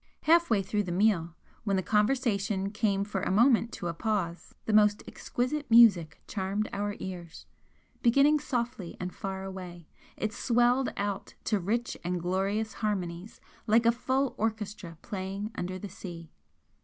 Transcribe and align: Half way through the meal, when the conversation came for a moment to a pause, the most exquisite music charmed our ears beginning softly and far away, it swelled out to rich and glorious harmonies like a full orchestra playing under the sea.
Half 0.23 0.49
way 0.49 0.63
through 0.63 0.81
the 0.81 0.91
meal, 0.91 1.35
when 1.63 1.75
the 1.75 1.83
conversation 1.83 2.71
came 2.71 3.03
for 3.03 3.21
a 3.21 3.29
moment 3.29 3.71
to 3.73 3.85
a 3.87 3.93
pause, 3.93 4.55
the 4.65 4.73
most 4.73 5.03
exquisite 5.07 5.69
music 5.69 6.23
charmed 6.27 6.67
our 6.73 6.95
ears 6.97 7.45
beginning 8.01 8.39
softly 8.39 8.97
and 8.99 9.13
far 9.13 9.43
away, 9.43 9.87
it 10.17 10.33
swelled 10.33 10.89
out 10.97 11.35
to 11.43 11.59
rich 11.59 11.95
and 12.03 12.19
glorious 12.19 12.73
harmonies 12.73 13.39
like 13.67 13.85
a 13.85 13.91
full 13.91 14.33
orchestra 14.39 14.97
playing 15.03 15.51
under 15.53 15.77
the 15.77 15.87
sea. 15.89 16.31